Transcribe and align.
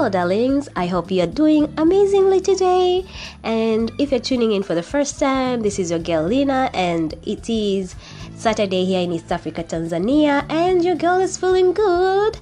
Hello, 0.00 0.08
darlings. 0.08 0.66
I 0.76 0.86
hope 0.86 1.10
you 1.10 1.22
are 1.22 1.26
doing 1.26 1.70
amazingly 1.76 2.40
today. 2.40 3.04
And 3.42 3.92
if 3.98 4.10
you're 4.10 4.18
tuning 4.18 4.52
in 4.52 4.62
for 4.62 4.74
the 4.74 4.82
first 4.82 5.20
time, 5.20 5.60
this 5.60 5.78
is 5.78 5.90
your 5.90 5.98
girl 5.98 6.22
Lina, 6.22 6.70
and 6.72 7.12
it 7.24 7.50
is 7.50 7.94
Saturday 8.34 8.86
here 8.86 9.02
in 9.02 9.12
East 9.12 9.30
Africa, 9.30 9.62
Tanzania, 9.62 10.50
and 10.50 10.82
your 10.82 10.94
girl 10.94 11.20
is 11.20 11.36
feeling 11.36 11.74
good. 11.74 12.38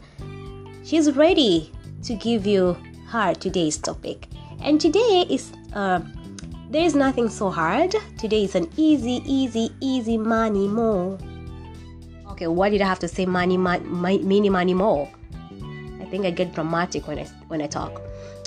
She's 0.85 1.11
ready 1.17 1.73
to 2.05 2.15
give 2.15 2.47
you 2.47 2.77
her 3.09 3.35
today's 3.35 3.77
topic. 3.77 4.29
And 4.63 4.81
today 4.81 5.27
is 5.29 5.51
uh, 5.73 5.99
there 6.71 6.85
is 6.85 6.95
nothing 6.95 7.29
so 7.29 7.51
hard. 7.51 7.93
Today 8.19 8.45
is 8.45 8.55
an 8.55 8.71
easy, 8.77 9.21
easy, 9.27 9.75
easy 9.81 10.17
money 10.17 10.69
more. 10.69 11.19
Okay, 12.31 12.47
why 12.47 12.71
did 12.71 12.83
I 12.83 12.87
have 12.87 13.01
to 13.01 13.09
say 13.09 13.27
money, 13.27 13.57
money, 13.57 14.19
mini 14.19 14.49
money 14.49 14.75
more? 14.75 15.11
I 16.01 16.05
think 16.05 16.25
I 16.25 16.31
get 16.31 16.55
dramatic 16.55 17.09
when 17.09 17.19
I 17.19 17.29
when 17.49 17.61
I 17.61 17.67
talk. 17.67 18.01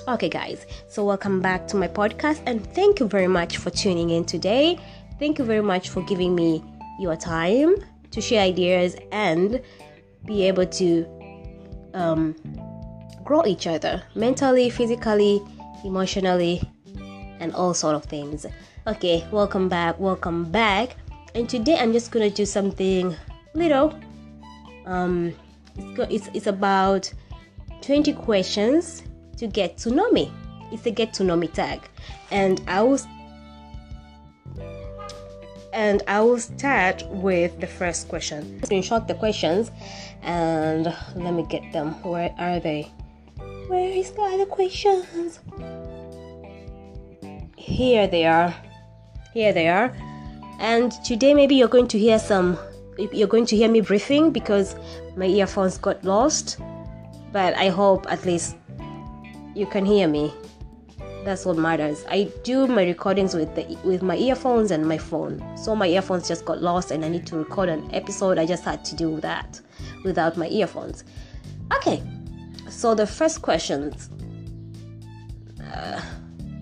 Okay, 0.07 0.29
guys. 0.29 0.65
So 0.87 1.05
welcome 1.05 1.41
back 1.41 1.67
to 1.67 1.77
my 1.77 1.87
podcast, 1.87 2.41
and 2.45 2.65
thank 2.73 2.99
you 2.99 3.07
very 3.07 3.27
much 3.27 3.57
for 3.57 3.69
tuning 3.69 4.09
in 4.09 4.25
today. 4.25 4.79
Thank 5.19 5.37
you 5.37 5.45
very 5.45 5.61
much 5.61 5.89
for 5.89 6.01
giving 6.03 6.33
me 6.33 6.63
your 6.99 7.15
time 7.15 7.75
to 8.11 8.21
share 8.21 8.41
ideas 8.41 8.95
and 9.11 9.61
be 10.25 10.47
able 10.47 10.65
to 10.65 11.05
um, 11.93 12.35
grow 13.23 13.45
each 13.45 13.67
other 13.67 14.03
mentally, 14.15 14.69
physically, 14.69 15.41
emotionally, 15.83 16.61
and 17.39 17.53
all 17.53 17.73
sort 17.73 17.95
of 17.95 18.05
things. 18.05 18.45
Okay, 18.87 19.27
welcome 19.31 19.69
back. 19.69 19.99
Welcome 19.99 20.51
back. 20.51 20.95
And 21.35 21.47
today 21.47 21.77
I'm 21.77 21.93
just 21.93 22.11
gonna 22.11 22.29
do 22.29 22.45
something 22.45 23.15
little. 23.53 23.97
Um, 24.85 25.33
it's, 25.77 26.27
it's, 26.27 26.29
it's 26.33 26.47
about 26.47 27.11
20 27.81 28.13
questions 28.13 29.03
to 29.37 29.47
get 29.47 29.77
to 29.77 29.89
know 29.89 30.09
me. 30.11 30.31
It's 30.71 30.85
a 30.85 30.91
get 30.91 31.13
to 31.15 31.23
know 31.23 31.35
me 31.35 31.47
tag. 31.47 31.81
And 32.31 32.61
I 32.67 32.81
will 32.81 32.99
and 35.73 36.03
I 36.07 36.19
will 36.21 36.39
start 36.39 37.03
with 37.07 37.59
the 37.59 37.67
first 37.67 38.09
question. 38.09 38.59
Screenshot 38.61 39.07
the 39.07 39.15
questions 39.15 39.71
and 40.21 40.93
let 41.15 41.33
me 41.33 41.45
get 41.49 41.71
them. 41.71 41.93
Where 42.03 42.33
are 42.37 42.59
they? 42.59 42.91
Where 43.67 43.89
is 43.89 44.11
the 44.11 44.21
other 44.21 44.45
questions? 44.45 45.39
Here 47.57 48.07
they 48.07 48.25
are. 48.25 48.53
Here 49.33 49.53
they 49.53 49.69
are. 49.69 49.95
And 50.59 50.91
today 51.03 51.33
maybe 51.33 51.55
you're 51.55 51.69
going 51.69 51.87
to 51.87 51.99
hear 51.99 52.19
some 52.19 52.57
you're 53.13 53.27
going 53.27 53.45
to 53.47 53.55
hear 53.55 53.69
me 53.69 53.81
breathing 53.81 54.31
because 54.31 54.75
my 55.15 55.25
earphones 55.25 55.77
got 55.77 56.03
lost 56.03 56.59
but 57.31 57.55
I 57.55 57.69
hope 57.69 58.05
at 58.09 58.25
least 58.25 58.57
you 59.55 59.65
can 59.65 59.85
hear 59.85 60.07
me. 60.07 60.33
That's 61.23 61.45
what 61.45 61.57
matters. 61.57 62.03
I 62.09 62.31
do 62.43 62.65
my 62.65 62.83
recordings 62.83 63.35
with 63.35 63.53
the 63.55 63.77
with 63.83 64.01
my 64.01 64.17
earphones 64.17 64.71
and 64.71 64.87
my 64.87 64.97
phone. 64.97 65.41
So 65.55 65.75
my 65.75 65.87
earphones 65.87 66.27
just 66.27 66.45
got 66.45 66.61
lost 66.61 66.89
and 66.89 67.05
I 67.05 67.09
need 67.09 67.27
to 67.27 67.37
record 67.37 67.69
an 67.69 67.93
episode. 67.93 68.39
I 68.39 68.45
just 68.45 68.63
had 68.63 68.83
to 68.85 68.95
do 68.95 69.19
that 69.21 69.61
without 70.03 70.35
my 70.35 70.47
earphones. 70.47 71.03
Okay. 71.75 72.01
So 72.69 72.95
the 72.95 73.05
first 73.05 73.41
questions 73.41 74.09
uh, 75.61 76.01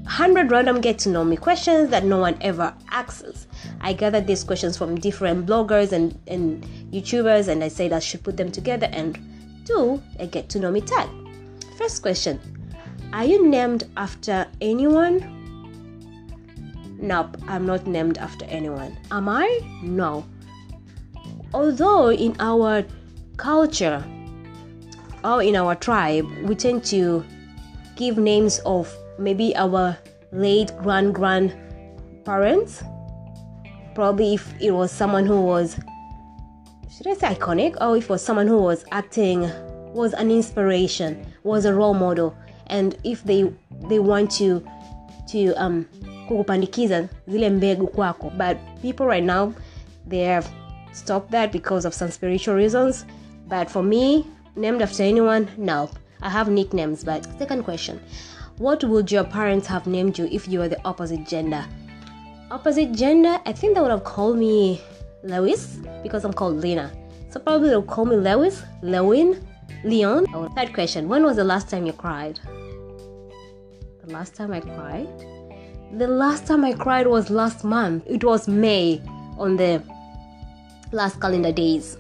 100 0.04 0.52
random 0.52 0.82
get 0.82 1.00
to 1.00 1.10
know 1.10 1.24
me 1.24 1.38
questions 1.38 1.90
that 1.92 2.04
no 2.04 2.18
one 2.18 2.38
ever 2.42 2.74
asks. 2.90 3.48
I 3.80 3.94
gathered 3.94 4.28
these 4.28 4.44
questions 4.44 4.76
from 4.78 4.96
different 4.96 5.46
bloggers 5.46 5.92
and, 5.92 6.20
and 6.28 6.64
YouTubers, 6.92 7.48
and 7.48 7.64
I 7.64 7.68
said 7.68 7.94
I 7.94 8.00
should 8.00 8.24
put 8.24 8.36
them 8.36 8.52
together 8.52 8.90
and 8.92 9.18
do 9.70 10.02
a 10.18 10.26
get 10.26 10.50
to 10.50 10.60
know 10.60 10.72
me 10.72 10.82
tag. 10.82 11.08
First 11.78 12.02
question 12.02 12.40
Are 13.14 13.24
you 13.24 13.48
named 13.48 13.86
after 13.96 14.48
anyone? 14.60 15.22
Nope, 17.00 17.38
I'm 17.48 17.66
not 17.66 17.88
named 17.88 18.18
after 18.18 18.46
anyone. 18.46 18.98
Am 19.12 19.30
I? 19.30 19.48
No. 19.84 20.26
Although 21.54 22.12
in 22.12 22.36
our 22.40 22.84
culture 23.38 24.04
or 25.24 25.42
in 25.44 25.56
our 25.56 25.76
tribe, 25.76 26.26
we 26.44 26.56
tend 26.56 26.84
to 26.86 27.24
give 27.96 28.18
names 28.18 28.60
of 28.66 28.94
maybe 29.18 29.56
our 29.56 29.98
late 30.32 30.72
grand 30.82 31.16
grandparents. 31.16 32.84
Probably 33.96 34.34
if 34.34 34.54
it 34.60 34.72
was 34.72 34.92
someone 34.92 35.26
who 35.26 35.42
was 35.42 35.78
should 36.96 37.08
I 37.08 37.14
say 37.14 37.36
iconic, 37.36 37.78
or 37.82 37.98
if 37.98 38.06
it 38.06 38.10
was 38.10 38.24
someone 38.24 38.48
who 38.48 38.58
was 38.58 38.84
acting, 38.92 39.42
was 39.94 40.14
an 40.14 40.32
inspiration, 40.32 41.26
was 41.44 41.66
a 41.66 41.74
role 41.74 41.94
model, 41.94 42.36
and 42.68 42.98
if 43.04 43.24
they 43.24 43.52
they 43.88 44.00
want 44.00 44.32
to 44.32 44.66
to 45.32 45.54
um 45.54 45.86
kukupandikiza 46.28 47.10
zile 47.28 47.50
mbegu 47.50 47.88
kwako, 47.88 48.32
but 48.38 48.58
people 48.82 49.06
right 49.06 49.24
now 49.24 49.54
they 50.08 50.24
have 50.26 50.48
stopped 50.92 51.32
that 51.32 51.52
because 51.52 51.86
of 51.86 51.94
some 51.94 52.12
spiritual 52.12 52.56
reasons. 52.56 53.06
But 53.48 53.70
for 53.70 53.84
me, 53.84 54.26
named 54.56 54.82
after 54.82 55.04
anyone, 55.04 55.48
no. 55.58 55.90
I 56.22 56.30
have 56.30 56.50
nicknames, 56.52 57.04
but 57.04 57.26
second 57.40 57.64
question. 57.64 58.00
What 58.58 58.84
would 58.84 59.12
your 59.12 59.24
parents 59.24 59.68
have 59.68 59.88
named 59.88 60.18
you 60.18 60.26
if 60.26 60.48
you 60.48 60.60
were 60.60 60.68
the 60.68 60.82
opposite 60.84 61.26
gender? 61.26 61.66
Opposite 62.52 62.92
gender, 62.92 63.40
I 63.46 63.54
think 63.54 63.76
they 63.76 63.82
would 63.82 63.92
have 63.92 64.04
called 64.04 64.38
me 64.38 64.82
Lewis 65.24 65.78
because 66.04 66.24
I'm 66.26 66.34
called 66.34 66.58
Lina. 66.58 66.92
So 67.30 67.40
probably 67.40 67.70
they'll 67.70 67.84
call 67.84 68.06
me 68.06 68.16
Lewis, 68.16 68.64
Lewin, 68.82 69.46
Leon. 69.84 70.26
Oh, 70.34 70.48
third 70.50 70.74
question 70.74 71.08
When 71.08 71.24
was 71.24 71.36
the 71.36 71.44
last 71.44 71.70
time 71.70 71.86
you 71.86 71.94
cried? 71.94 72.40
The 74.04 74.14
last 74.14 74.36
time 74.36 74.52
I 74.52 74.60
cried? 74.60 75.08
The 75.98 76.08
last 76.08 76.46
time 76.48 76.64
I 76.64 76.74
cried 76.74 77.08
was 77.08 77.30
last 77.30 77.64
month. 77.64 78.04
It 78.08 78.24
was 78.24 78.48
May 78.48 79.02
on 79.38 79.58
the 79.58 79.84
last 80.92 81.20
calendar 81.20 81.52
days. 81.52 81.98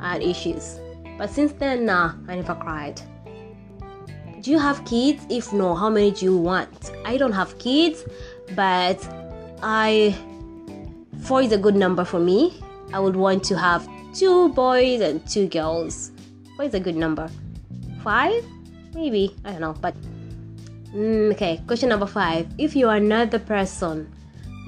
I 0.00 0.14
had 0.14 0.22
issues. 0.22 0.78
But 1.18 1.30
since 1.30 1.52
then, 1.52 1.86
nah, 1.86 2.14
I 2.28 2.36
never 2.36 2.54
cried. 2.54 3.00
Do 4.40 4.50
you 4.50 4.58
have 4.58 4.84
kids? 4.84 5.26
If 5.30 5.52
no, 5.52 5.74
how 5.74 5.88
many 5.90 6.10
do 6.10 6.24
you 6.24 6.36
want? 6.36 6.92
I 7.04 7.16
don't 7.16 7.32
have 7.32 7.58
kids, 7.58 8.04
but 8.54 8.98
I 9.62 10.14
Four 11.26 11.42
is 11.42 11.50
a 11.50 11.58
good 11.58 11.74
number 11.74 12.04
for 12.04 12.20
me. 12.20 12.54
I 12.92 13.00
would 13.00 13.16
want 13.16 13.42
to 13.50 13.58
have 13.58 13.88
two 14.14 14.48
boys 14.50 15.00
and 15.00 15.26
two 15.28 15.48
girls. 15.48 16.12
Four 16.54 16.66
is 16.66 16.74
a 16.74 16.78
good 16.78 16.94
number. 16.94 17.28
Five? 18.04 18.44
Maybe. 18.94 19.34
I 19.44 19.50
don't 19.50 19.60
know. 19.60 19.72
But 19.72 19.96
mm, 20.94 21.32
okay, 21.32 21.60
question 21.66 21.88
number 21.88 22.06
five. 22.06 22.46
If 22.58 22.76
you 22.76 22.88
are 22.88 22.94
another 22.94 23.40
person, 23.40 24.08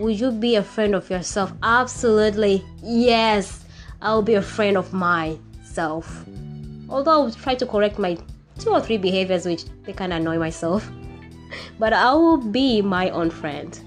would 0.00 0.18
you 0.18 0.32
be 0.32 0.56
a 0.56 0.62
friend 0.64 0.96
of 0.96 1.08
yourself? 1.08 1.52
Absolutely. 1.62 2.64
Yes. 2.82 3.64
I'll 4.02 4.22
be 4.22 4.34
a 4.34 4.42
friend 4.42 4.76
of 4.76 4.92
myself. 4.92 6.24
Although 6.88 7.12
I'll 7.12 7.30
try 7.30 7.54
to 7.54 7.66
correct 7.66 8.00
my 8.00 8.18
two 8.58 8.70
or 8.70 8.80
three 8.80 8.98
behaviors 8.98 9.46
which 9.46 9.64
they 9.84 9.92
of 9.92 10.10
annoy 10.10 10.38
myself. 10.38 10.90
but 11.78 11.92
I 11.92 12.12
will 12.14 12.38
be 12.38 12.82
my 12.82 13.10
own 13.10 13.30
friend. 13.30 13.78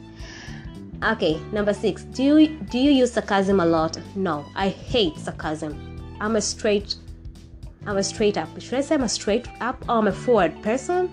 Okay, 1.03 1.41
number 1.51 1.73
six. 1.73 2.03
Do 2.03 2.23
you 2.23 2.47
do 2.69 2.77
you 2.77 2.91
use 2.91 3.13
sarcasm 3.13 3.59
a 3.59 3.65
lot? 3.65 3.97
No, 4.15 4.45
I 4.55 4.69
hate 4.69 5.17
sarcasm. 5.17 5.75
I'm 6.19 6.35
a 6.35 6.41
straight 6.41 6.95
I'm 7.87 7.97
a 7.97 8.03
straight 8.03 8.37
up. 8.37 8.49
Should 8.61 8.75
I 8.75 8.81
say 8.81 8.95
I'm 8.95 9.03
a 9.03 9.09
straight 9.09 9.47
up 9.59 9.83
or 9.89 9.95
I'm 9.95 10.07
a 10.07 10.11
forward 10.11 10.61
person? 10.61 11.11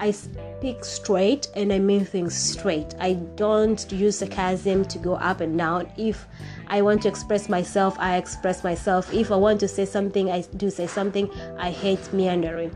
I 0.00 0.10
speak 0.10 0.84
straight 0.84 1.48
and 1.54 1.72
I 1.72 1.78
mean 1.78 2.06
things 2.06 2.34
straight. 2.34 2.94
I 2.98 3.14
don't 3.36 3.92
use 3.92 4.18
sarcasm 4.18 4.86
to 4.86 4.98
go 4.98 5.14
up 5.16 5.40
and 5.40 5.56
down. 5.58 5.92
If 5.98 6.26
I 6.68 6.80
want 6.80 7.02
to 7.02 7.08
express 7.08 7.50
myself, 7.50 7.96
I 7.98 8.16
express 8.16 8.64
myself. 8.64 9.12
If 9.12 9.30
I 9.30 9.36
want 9.36 9.60
to 9.60 9.68
say 9.68 9.84
something, 9.84 10.30
I 10.30 10.40
do 10.56 10.70
say 10.70 10.86
something. 10.86 11.30
I 11.58 11.70
hate 11.70 12.12
meandering. 12.12 12.74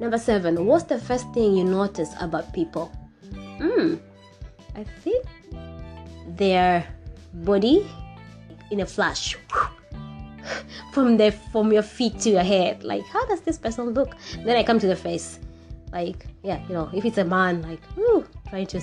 Number 0.00 0.18
seven, 0.18 0.64
what's 0.64 0.84
the 0.84 0.98
first 0.98 1.30
thing 1.34 1.54
you 1.54 1.64
notice 1.64 2.14
about 2.18 2.54
people? 2.54 2.86
Hmm, 3.58 3.96
I 4.74 4.84
think 5.02 5.26
their 6.26 6.86
body 7.32 7.86
in 8.70 8.80
a 8.80 8.86
flash 8.86 9.36
from 10.92 11.16
the 11.16 11.32
from 11.52 11.72
your 11.72 11.82
feet 11.82 12.18
to 12.20 12.30
your 12.30 12.42
head. 12.42 12.84
Like, 12.84 13.04
how 13.06 13.24
does 13.26 13.40
this 13.40 13.58
person 13.58 13.90
look? 13.90 14.16
Then 14.44 14.56
I 14.56 14.62
come 14.62 14.78
to 14.78 14.86
the 14.86 14.96
face. 14.96 15.38
Like, 15.92 16.26
yeah, 16.42 16.64
you 16.68 16.74
know, 16.74 16.88
if 16.94 17.04
it's 17.04 17.18
a 17.18 17.24
man, 17.24 17.62
like, 17.62 17.80
ooh, 17.98 18.24
trying 18.48 18.66
to 18.68 18.80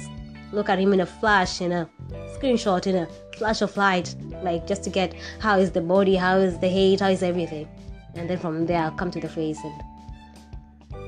look 0.51 0.69
at 0.69 0.79
him 0.79 0.93
in 0.93 1.01
a 1.01 1.05
flash, 1.05 1.61
in 1.61 1.71
a 1.71 1.89
screenshot, 2.35 2.85
in 2.87 2.95
a 2.95 3.07
flash 3.37 3.61
of 3.61 3.75
light, 3.77 4.15
like 4.43 4.67
just 4.67 4.83
to 4.83 4.89
get 4.89 5.13
how 5.39 5.57
is 5.57 5.71
the 5.71 5.81
body, 5.81 6.15
how 6.15 6.37
is 6.37 6.57
the 6.59 6.69
head, 6.69 6.99
how 6.99 7.09
is 7.09 7.23
everything. 7.23 7.67
And 8.15 8.29
then 8.29 8.39
from 8.39 8.65
there, 8.65 8.83
I'll 8.83 8.91
come 8.91 9.11
to 9.11 9.19
the 9.19 9.29
face 9.29 9.59
and 9.63 9.81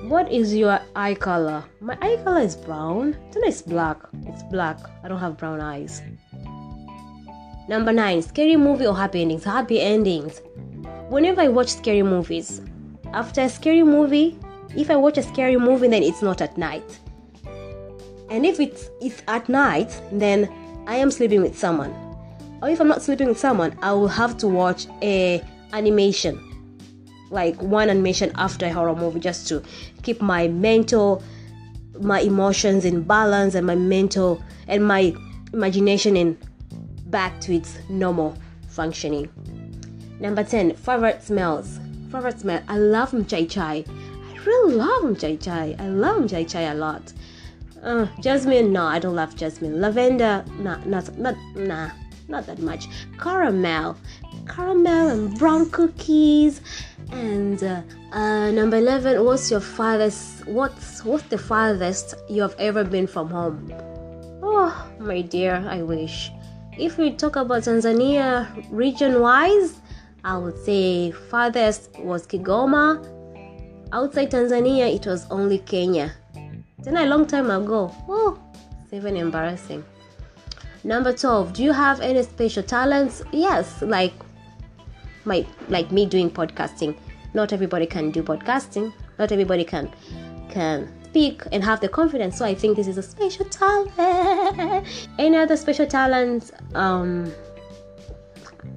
what 0.03 0.31
is 0.31 0.55
your 0.55 0.79
eye 0.95 1.13
color? 1.13 1.63
My 1.81 1.97
eye 2.01 2.19
color 2.23 2.41
is 2.41 2.55
brown. 2.55 3.17
Then 3.31 3.43
it's 3.43 3.61
black. 3.61 3.97
It's 4.25 4.43
black. 4.43 4.79
I 5.03 5.07
don't 5.07 5.19
have 5.19 5.37
brown 5.37 5.61
eyes. 5.61 6.01
Number 7.67 7.91
nine, 7.91 8.21
scary 8.21 8.55
movie 8.55 8.87
or 8.87 8.95
happy 8.95 9.21
endings? 9.21 9.43
Happy 9.43 9.79
endings. 9.79 10.41
Whenever 11.09 11.41
I 11.41 11.49
watch 11.49 11.69
scary 11.69 12.01
movies, 12.01 12.61
after 13.13 13.41
a 13.41 13.49
scary 13.49 13.83
movie, 13.83 14.39
if 14.75 14.89
I 14.89 14.95
watch 14.95 15.17
a 15.17 15.23
scary 15.23 15.57
movie, 15.57 15.87
then 15.87 16.01
it's 16.01 16.21
not 16.21 16.41
at 16.41 16.57
night. 16.57 16.99
And 18.29 18.45
if 18.45 18.59
it's, 18.59 18.89
it's 19.01 19.21
at 19.27 19.49
night, 19.49 20.01
then 20.11 20.49
I 20.87 20.95
am 20.95 21.11
sleeping 21.11 21.41
with 21.41 21.57
someone. 21.57 21.91
Or 22.61 22.69
if 22.69 22.79
I'm 22.79 22.87
not 22.87 23.01
sleeping 23.01 23.27
with 23.27 23.39
someone, 23.39 23.77
I 23.81 23.93
will 23.93 24.07
have 24.07 24.37
to 24.37 24.47
watch 24.47 24.87
a 25.01 25.43
animation. 25.73 26.48
Like 27.29 27.61
one 27.61 27.89
animation 27.89 28.31
after 28.35 28.65
a 28.65 28.73
horror 28.73 28.95
movie 28.95 29.19
just 29.19 29.47
to 29.49 29.63
keep 30.03 30.21
my 30.21 30.47
mental 30.47 31.23
my 31.99 32.21
emotions 32.21 32.85
in 32.85 33.03
balance 33.03 33.55
and 33.55 33.67
my 33.67 33.75
mental 33.75 34.41
and 34.67 34.85
my 34.85 35.13
imagination 35.53 36.15
in 36.15 36.37
back 37.07 37.39
to 37.41 37.53
its 37.53 37.77
normal 37.89 38.37
functioning. 38.69 39.29
Number 40.19 40.43
10, 40.43 40.75
favorite 40.75 41.23
smells. 41.23 41.79
Favorite 42.11 42.39
smell. 42.39 42.61
I 42.67 42.77
love 42.77 43.27
chai 43.27 43.45
chai. 43.45 43.85
I 43.87 44.37
really 44.45 44.75
love 44.75 45.19
chai 45.19 45.35
chai. 45.35 45.75
I 45.79 45.87
love 45.87 46.29
chai 46.29 46.43
chai 46.43 46.61
a 46.61 46.75
lot. 46.75 47.13
Uh, 47.81 48.07
jasmine, 48.19 48.73
no, 48.73 48.85
I 48.85 48.99
don't 48.99 49.15
love 49.15 49.35
jasmine. 49.35 49.79
Lavender, 49.79 50.43
nah, 50.57 50.77
not, 50.85 51.17
not, 51.17 51.35
nah, 51.55 51.89
not 52.27 52.45
that 52.47 52.59
much. 52.59 52.87
Caramel, 53.17 53.95
caramel 54.47 55.09
and 55.09 55.39
brown 55.39 55.69
cookies. 55.69 56.61
And 57.11 57.61
uh, 57.63 58.51
number 58.51 58.77
eleven, 58.77 59.23
what's 59.25 59.49
your 59.51 59.59
farthest? 59.59 60.45
What's 60.47 61.03
what's 61.03 61.23
the 61.23 61.37
farthest 61.37 62.15
you 62.29 62.41
have 62.41 62.55
ever 62.59 62.83
been 62.83 63.07
from 63.07 63.29
home? 63.29 63.73
Oh, 64.41 64.89
my 64.99 65.21
dear, 65.21 65.65
I 65.67 65.81
wish. 65.81 66.31
If 66.77 66.97
we 66.97 67.11
talk 67.11 67.35
about 67.35 67.63
Tanzania 67.63 68.47
region-wise, 68.71 69.81
I 70.23 70.37
would 70.37 70.57
say 70.63 71.11
farthest 71.11 71.97
was 71.99 72.25
Kigoma. 72.25 73.05
Outside 73.91 74.31
Tanzania, 74.31 74.93
it 74.93 75.05
was 75.05 75.25
only 75.29 75.59
Kenya. 75.59 76.13
Then 76.79 76.97
a 76.97 77.05
long 77.05 77.25
time 77.25 77.49
ago. 77.51 77.93
Oh, 78.07 78.39
it's 78.83 78.93
even 78.93 79.17
embarrassing. 79.17 79.83
Number 80.83 81.11
12, 81.11 81.53
do 81.53 81.63
you 81.63 81.73
have 81.73 81.99
any 81.99 82.23
special 82.23 82.63
talents? 82.63 83.21
Yes, 83.33 83.81
like 83.81 84.13
my 85.25 85.45
like 85.69 85.91
me 85.91 86.05
doing 86.05 86.29
podcasting. 86.29 86.95
Not 87.33 87.53
everybody 87.53 87.85
can 87.85 88.11
do 88.11 88.23
podcasting. 88.23 88.93
Not 89.17 89.31
everybody 89.31 89.63
can 89.63 89.91
can 90.49 90.91
speak 91.05 91.43
and 91.51 91.63
have 91.63 91.79
the 91.81 91.89
confidence. 91.89 92.37
So 92.37 92.45
I 92.45 92.55
think 92.55 92.75
this 92.75 92.87
is 92.87 92.97
a 92.97 93.03
special 93.03 93.45
talent. 93.45 93.91
any 95.19 95.37
other 95.37 95.57
special 95.57 95.85
talents? 95.85 96.51
Um 96.75 97.31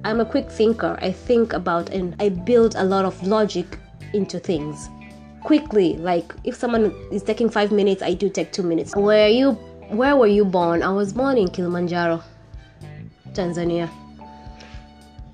I'm 0.03 0.19
a 0.19 0.25
quick 0.25 0.49
thinker. 0.49 0.97
I 1.01 1.11
think 1.11 1.53
about 1.53 1.89
and 1.89 2.15
I 2.19 2.29
build 2.29 2.75
a 2.75 2.83
lot 2.83 3.05
of 3.05 3.21
logic 3.25 3.77
into 4.13 4.39
things 4.39 4.89
quickly. 5.43 5.95
Like 5.97 6.33
if 6.43 6.55
someone 6.55 6.93
is 7.11 7.23
taking 7.23 7.49
five 7.49 7.71
minutes, 7.71 8.01
I 8.01 8.13
do 8.13 8.29
take 8.29 8.51
two 8.51 8.63
minutes. 8.63 8.95
Where 8.95 9.29
you? 9.29 9.51
Where 9.89 10.15
were 10.15 10.27
you 10.27 10.45
born? 10.45 10.81
I 10.81 10.89
was 10.89 11.13
born 11.13 11.37
in 11.37 11.49
Kilimanjaro, 11.49 12.23
Tanzania. 13.33 13.89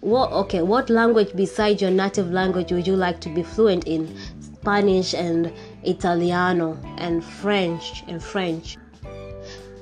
What? 0.02 0.32
Okay. 0.32 0.62
What 0.62 0.90
language 0.90 1.32
besides 1.36 1.82
your 1.82 1.92
native 1.92 2.32
language 2.32 2.72
would 2.72 2.88
you 2.88 2.96
like 2.96 3.20
to 3.22 3.30
be 3.30 3.44
fluent 3.44 3.88
in? 3.88 4.16
Spanish 4.42 5.14
and 5.14 5.52
Italiano 5.84 6.78
and 6.98 7.24
French 7.24 8.04
and 8.08 8.22
French. 8.22 8.78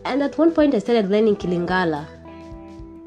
And 0.06 0.24
at 0.24 0.38
one 0.38 0.52
point, 0.52 0.74
I 0.74 0.80
started 0.80 1.10
learning 1.10 1.36
Kilingala, 1.38 2.08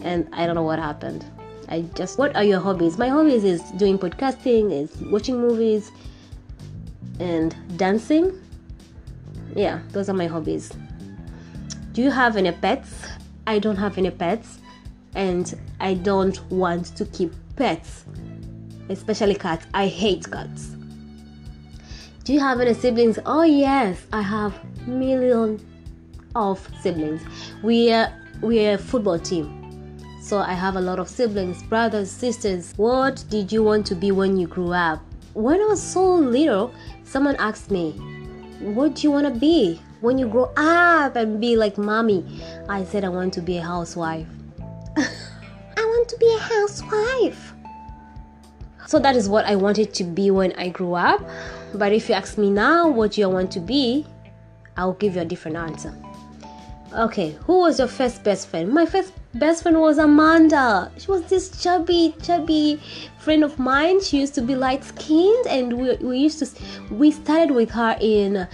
and 0.02 0.28
I 0.32 0.46
don't 0.46 0.54
know 0.54 0.62
what 0.62 0.78
happened. 0.78 1.24
I 1.68 1.82
just. 1.94 2.18
What 2.18 2.36
are 2.36 2.44
your 2.44 2.60
hobbies? 2.60 2.98
My 2.98 3.08
hobbies 3.08 3.44
is 3.44 3.62
doing 3.78 3.98
podcasting, 3.98 4.72
is 4.72 4.94
watching 5.10 5.40
movies, 5.40 5.90
and 7.18 7.56
dancing. 7.76 8.40
Yeah, 9.56 9.80
those 9.90 10.08
are 10.08 10.14
my 10.14 10.26
hobbies. 10.26 10.72
Do 11.92 12.02
you 12.02 12.10
have 12.10 12.36
any 12.36 12.52
pets? 12.52 13.06
I 13.46 13.58
don't 13.58 13.76
have 13.76 13.98
any 13.98 14.10
pets, 14.10 14.59
and 15.14 15.58
I 15.80 15.94
don't 15.94 16.40
want 16.50 16.96
to 16.96 17.04
keep 17.06 17.32
pets, 17.56 18.04
especially 18.88 19.34
cats. 19.34 19.66
I 19.74 19.86
hate 19.86 20.30
cats. 20.30 20.76
Do 22.24 22.32
you 22.32 22.40
have 22.40 22.60
any 22.60 22.74
siblings? 22.74 23.18
Oh 23.26 23.42
yes, 23.42 24.06
I 24.12 24.22
have 24.22 24.54
million 24.86 25.58
of 26.34 26.66
siblings. 26.80 27.22
We 27.62 27.92
are 27.92 28.12
we 28.42 28.66
are 28.66 28.74
a 28.74 28.78
football 28.78 29.18
team. 29.18 29.56
So 30.22 30.38
I 30.38 30.52
have 30.52 30.76
a 30.76 30.80
lot 30.80 30.98
of 30.98 31.08
siblings, 31.08 31.62
brothers, 31.62 32.10
sisters. 32.10 32.74
What 32.76 33.24
did 33.30 33.50
you 33.50 33.64
want 33.64 33.86
to 33.86 33.94
be 33.94 34.12
when 34.12 34.36
you 34.36 34.46
grew 34.46 34.72
up? 34.72 35.00
When 35.34 35.60
I 35.60 35.64
was 35.64 35.82
so 35.82 36.14
little, 36.14 36.72
someone 37.04 37.36
asked 37.36 37.70
me, 37.70 37.92
What 38.60 38.96
do 38.96 39.02
you 39.02 39.10
want 39.10 39.32
to 39.32 39.38
be 39.40 39.80
when 40.00 40.18
you 40.18 40.28
grow 40.28 40.52
up 40.56 41.16
and 41.16 41.40
be 41.40 41.56
like 41.56 41.78
mommy? 41.78 42.24
I 42.68 42.84
said, 42.84 43.04
I 43.04 43.08
want 43.08 43.32
to 43.34 43.40
be 43.40 43.56
a 43.56 43.62
housewife. 43.62 44.26
To 46.10 46.16
be 46.16 46.34
a 46.34 46.40
housewife. 46.40 47.54
So 48.88 48.98
that 48.98 49.14
is 49.14 49.28
what 49.28 49.44
I 49.44 49.54
wanted 49.54 49.94
to 49.94 50.02
be 50.02 50.32
when 50.32 50.52
I 50.54 50.68
grew 50.68 50.94
up. 50.94 51.24
But 51.72 51.92
if 51.92 52.08
you 52.08 52.16
ask 52.16 52.36
me 52.36 52.50
now, 52.50 52.88
what 52.88 53.16
you 53.16 53.28
want 53.28 53.52
to 53.52 53.60
be? 53.60 54.04
I'll 54.76 54.94
give 54.94 55.14
you 55.14 55.20
a 55.20 55.24
different 55.24 55.56
answer. 55.56 55.94
Okay, 56.92 57.36
who 57.44 57.60
was 57.60 57.78
your 57.78 57.86
first 57.86 58.24
best 58.24 58.48
friend? 58.48 58.72
My 58.72 58.86
first 58.86 59.12
best 59.34 59.62
friend 59.62 59.78
was 59.78 59.98
Amanda. 59.98 60.90
She 60.98 61.06
was 61.06 61.22
this 61.26 61.62
chubby, 61.62 62.16
chubby 62.20 62.80
friend 63.20 63.44
of 63.44 63.60
mine. 63.60 64.02
She 64.02 64.18
used 64.18 64.34
to 64.34 64.42
be 64.42 64.56
light 64.56 64.82
skinned, 64.82 65.46
and 65.46 65.72
we, 65.72 65.94
we 65.98 66.18
used 66.18 66.40
to 66.40 66.48
we 66.92 67.12
started 67.12 67.54
with 67.54 67.70
her 67.70 67.96
in 68.00 68.48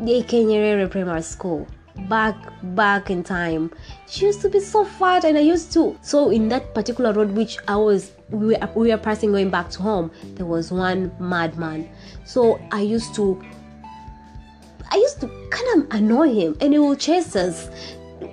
the 0.00 0.24
Kenyerere 0.24 0.90
Primary 0.90 1.22
School 1.22 1.68
back 2.08 2.36
back 2.74 3.10
in 3.10 3.22
time. 3.22 3.72
She 4.08 4.26
used 4.26 4.40
to 4.42 4.48
be 4.48 4.60
so 4.60 4.84
fat, 4.84 5.24
and 5.24 5.36
I 5.36 5.40
used 5.40 5.72
to. 5.72 5.98
So 6.02 6.30
in 6.30 6.48
that 6.48 6.74
particular 6.74 7.12
road, 7.12 7.32
which 7.32 7.58
I 7.68 7.76
was 7.76 8.12
we 8.30 8.46
were, 8.48 8.70
we 8.74 8.90
were 8.90 8.98
passing 8.98 9.32
going 9.32 9.50
back 9.50 9.70
to 9.70 9.82
home, 9.82 10.10
there 10.34 10.46
was 10.46 10.72
one 10.72 11.12
madman. 11.18 11.88
So 12.24 12.60
I 12.72 12.80
used 12.80 13.14
to 13.16 13.42
I 14.90 14.96
used 14.96 15.20
to 15.20 15.28
kind 15.50 15.82
of 15.82 15.94
annoy 15.94 16.32
him 16.32 16.56
and 16.60 16.72
he 16.72 16.78
will 16.78 16.96
chase 16.96 17.36
us. 17.36 17.68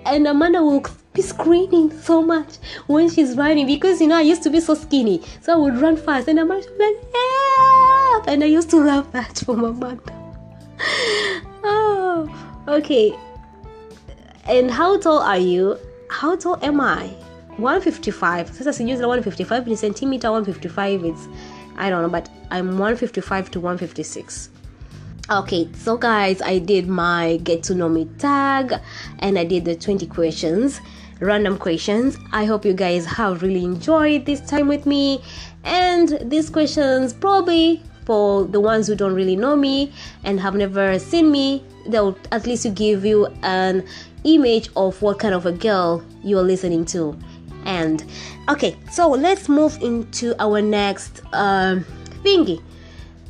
And 0.06 0.28
Amanda 0.28 0.64
will 0.64 0.86
be 1.14 1.22
screaming 1.22 1.92
so 1.92 2.22
much 2.22 2.56
when 2.88 3.10
she's 3.10 3.36
running 3.36 3.68
because 3.68 4.00
you 4.02 4.08
know 4.08 4.18
I 4.18 4.22
used 4.22 4.44
to 4.44 4.50
be 4.50 4.60
so 4.60 4.74
skinny. 4.74 5.22
So 5.42 5.54
I 5.54 5.56
would 5.58 5.78
run 5.78 5.98
fast 5.98 6.28
and 6.28 6.40
Amanda 6.40 6.68
would 6.70 6.78
be 6.78 6.86
like, 6.86 7.14
Help! 7.14 8.28
And 8.28 8.44
I 8.44 8.48
used 8.48 8.70
to 8.72 8.78
love 8.92 9.12
that 9.12 9.40
from 9.40 9.64
Amanda. 9.64 10.14
oh, 11.64 12.64
okay. 12.68 13.14
And 14.46 14.70
how 14.70 14.98
tall 15.00 15.20
are 15.20 15.38
you? 15.38 15.78
How 16.10 16.36
tall 16.36 16.60
am 16.62 16.82
I? 16.82 17.08
155. 17.58 18.50
Sasa 18.50 18.74
sijui 18.74 18.98
155 18.98 19.68
ni 19.68 19.76
centimeter 19.76 20.30
155 20.30 21.06
it's 21.06 21.28
I 21.78 21.90
don't 21.90 22.02
know 22.02 22.10
but 22.10 22.30
I'm 22.52 22.78
155 22.78 23.52
to 23.52 23.60
156 23.60 24.50
okay 25.32 25.70
so 25.74 25.96
guys 25.96 26.42
i 26.42 26.60
did 26.60 26.86
my 26.86 27.38
get 27.44 27.64
to 27.64 27.74
know 27.74 27.88
me 27.88 28.04
tag 28.18 28.74
and 29.20 29.40
i 29.40 29.44
did 29.46 29.64
the 29.64 29.74
20 29.74 30.06
questions 30.08 30.82
random 31.22 31.58
questions 31.58 32.18
i 32.34 32.44
hope 32.44 32.66
you 32.66 32.74
guys 32.74 33.06
have 33.06 33.42
really 33.42 33.64
enjoyed 33.64 34.26
this 34.26 34.42
time 34.42 34.68
with 34.68 34.86
me 34.86 35.24
and 35.64 36.20
these 36.24 36.50
questions 36.50 37.14
probably 37.14 37.82
for 38.04 38.44
the 38.44 38.60
ones 38.60 38.86
who 38.86 38.96
don't 38.96 39.14
really 39.14 39.38
know 39.38 39.56
me 39.56 39.94
and 40.26 40.42
have 40.42 40.56
never 40.56 41.00
seen 41.00 41.32
me 41.32 41.64
they'll 41.88 42.18
at 42.34 42.46
least 42.46 42.74
give 42.76 43.06
you 43.06 43.26
an 43.44 43.82
image 44.24 44.70
of 44.76 45.02
what 45.02 45.20
kind 45.20 45.34
of 45.34 45.46
a 45.46 45.52
girl 45.52 46.04
you're 46.24 46.44
listening 46.44 46.86
to 46.86 47.18
and 47.66 48.04
okay 48.50 48.76
so 48.92 49.10
let's 49.10 49.48
move 49.48 49.78
into 49.82 50.36
our 50.42 50.62
next 50.62 51.22
um, 51.34 51.86
thingy 52.24 52.62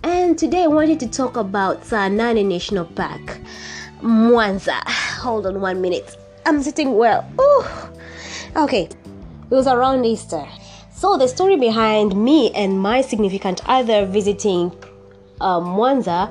and 0.05 0.37
today 0.37 0.63
I 0.63 0.67
wanted 0.67 0.99
to 0.99 1.07
talk 1.07 1.37
about 1.37 1.81
Saanane 1.83 2.45
National 2.45 2.83
Park, 2.83 3.39
Mwanza. 4.01 4.77
Hold 5.21 5.47
on 5.47 5.61
one 5.61 5.79
minute. 5.79 6.17
I'm 6.45 6.61
sitting 6.61 6.97
well. 6.97 7.25
Ooh. 7.39 7.63
Okay, 8.61 8.83
it 8.83 9.49
was 9.49 9.65
around 9.65 10.03
Easter. 10.03 10.45
So 10.93 11.17
the 11.17 11.29
story 11.29 11.55
behind 11.55 12.17
me 12.21 12.51
and 12.51 12.77
my 12.77 12.99
significant 12.99 13.61
other 13.65 14.05
visiting 14.05 14.71
um, 15.39 15.67
Mwanza, 15.67 16.29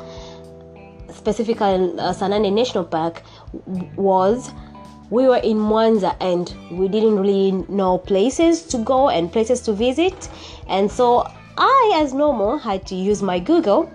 specifically 1.10 1.64
uh, 1.98 2.12
Saanane 2.12 2.52
National 2.52 2.84
Park, 2.84 3.22
was 3.96 4.50
we 5.10 5.26
were 5.26 5.36
in 5.36 5.58
Mwanza 5.58 6.16
and 6.20 6.54
we 6.70 6.88
didn't 6.88 7.18
really 7.18 7.52
know 7.68 7.98
places 7.98 8.62
to 8.62 8.78
go 8.78 9.10
and 9.10 9.30
places 9.30 9.60
to 9.62 9.72
visit, 9.72 10.28
and 10.68 10.90
so 10.90 11.26
I, 11.58 12.00
as 12.02 12.14
normal, 12.14 12.56
had 12.58 12.86
to 12.86 12.94
use 12.94 13.22
my 13.22 13.38
Google, 13.38 13.90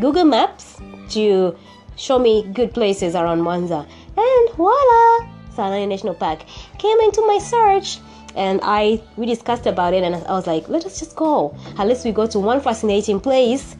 Google 0.00 0.24
Maps, 0.24 0.78
to 1.10 1.56
show 1.96 2.18
me 2.18 2.42
good 2.52 2.74
places 2.74 3.14
around 3.14 3.40
Mwanza. 3.40 3.86
And 4.16 4.56
voila, 4.56 5.26
Saanane 5.54 5.88
National 5.88 6.14
Park 6.14 6.40
came 6.78 7.00
into 7.00 7.22
my 7.26 7.38
search. 7.38 7.98
And 8.36 8.60
I 8.62 9.02
we 9.16 9.26
discussed 9.26 9.66
about 9.66 9.92
it, 9.92 10.04
and 10.04 10.14
I 10.14 10.32
was 10.32 10.46
like, 10.46 10.68
let 10.68 10.84
us 10.84 11.00
just 11.00 11.16
go. 11.16 11.56
At 11.78 11.88
least 11.88 12.04
we 12.04 12.12
go 12.12 12.28
to 12.28 12.38
one 12.38 12.60
fascinating 12.60 13.18
place 13.18 13.74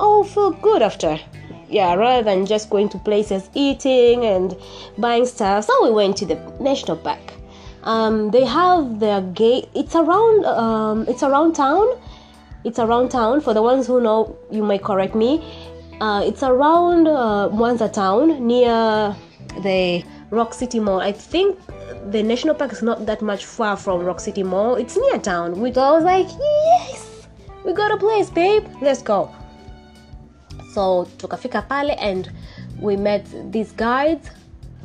I'll 0.00 0.24
feel 0.24 0.50
good 0.52 0.82
after. 0.82 1.18
Yeah, 1.68 1.94
rather 1.94 2.22
than 2.22 2.46
just 2.46 2.70
going 2.70 2.88
to 2.90 2.98
places 2.98 3.50
eating 3.54 4.24
and 4.24 4.56
buying 4.96 5.26
stuff. 5.26 5.64
So 5.64 5.84
we 5.84 5.90
went 5.90 6.16
to 6.18 6.26
the 6.26 6.36
national 6.60 6.96
park. 6.96 7.20
Um, 7.84 8.30
they 8.30 8.44
have 8.44 9.00
their 9.00 9.20
gate. 9.20 9.68
It's 9.74 9.94
around. 9.94 10.44
Um, 10.46 11.06
it's 11.08 11.22
around 11.22 11.54
town. 11.54 11.86
It's 12.64 12.78
around 12.78 13.10
town. 13.10 13.40
For 13.40 13.54
the 13.54 13.62
ones 13.62 13.86
who 13.86 14.00
know, 14.00 14.36
you 14.50 14.62
might 14.62 14.82
correct 14.82 15.14
me. 15.14 15.44
Uh, 16.00 16.22
it's 16.24 16.42
around 16.42 17.08
uh, 17.08 17.48
Mwanza 17.50 17.92
town 17.92 18.46
near 18.46 19.16
the 19.62 20.04
Rock 20.30 20.54
City 20.54 20.80
Mall. 20.80 21.00
I 21.00 21.12
think 21.12 21.58
the 22.10 22.22
national 22.22 22.54
park 22.54 22.72
is 22.72 22.82
not 22.82 23.06
that 23.06 23.22
much 23.22 23.44
far 23.44 23.76
from 23.76 24.04
Rock 24.04 24.20
City 24.20 24.42
Mall. 24.42 24.76
It's 24.76 24.96
near 24.96 25.18
town. 25.18 25.60
We 25.60 25.70
I 25.70 25.90
was 25.90 26.04
like, 26.04 26.28
yes, 26.28 27.28
we 27.64 27.72
got 27.72 27.90
a 27.90 27.96
place, 27.96 28.30
babe. 28.30 28.66
Let's 28.80 29.02
go. 29.02 29.34
So 30.72 31.08
tukafika 31.18 31.68
pale 31.68 31.96
and 31.98 32.30
we 32.80 32.96
met 32.96 33.26
these 33.52 33.72
guides, 33.72 34.30